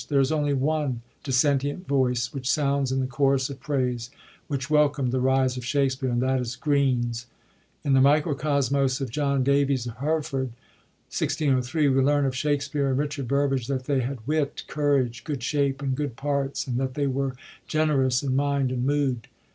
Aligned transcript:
There 0.09 0.19
is 0.19 0.31
only 0.31 0.55
one 0.55 1.03
dissentient 1.23 1.87
voice 1.87 2.33
which 2.33 2.49
sounds 2.49 2.91
in 2.91 3.01
the 3.01 3.05
chorus 3.05 3.51
of 3.51 3.59
praise 3.59 4.09
which 4.47 4.67
wel 4.67 4.89
eomd 4.89 5.11
the 5.11 5.19
rise 5.19 5.57
of 5.57 5.63
Shakspere, 5.63 6.09
and 6.09 6.23
that 6.23 6.39
is 6.41 6.55
Greene's. 6.55 7.27
In 7.83 7.93
the 7.93 7.99
Microcoamos 7.99 8.99
of 8.99 9.11
John 9.11 9.43
Davies 9.43 9.85
of 9.85 9.97
Hereford 9.97 10.47
(1603) 11.11 11.89
we 11.89 12.01
learn 12.01 12.25
of 12.25 12.35
Shakspere 12.35 12.89
and 12.89 12.97
Richard 12.97 13.27
Burbage 13.27 13.67
that 13.67 13.83
they 13.83 13.99
had 14.01 14.25
wit, 14.25 14.63
courage, 14.65 15.23
good 15.23 15.43
shape 15.43 15.83
and 15.83 15.93
good 15.95 16.15
parts, 16.15 16.65
and 16.65 16.79
that 16.79 16.95
they 16.95 17.05
were 17.05 17.35
generous 17.67 18.23
in 18.23 18.35
mind 18.35 18.71
and 18.71 18.83
mood. 18.83 19.27